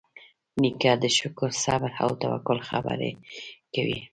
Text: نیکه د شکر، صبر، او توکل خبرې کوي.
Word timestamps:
نیکه 0.61 0.93
د 1.03 1.05
شکر، 1.17 1.49
صبر، 1.63 1.91
او 2.03 2.09
توکل 2.21 2.59
خبرې 2.69 3.11
کوي. 3.73 3.99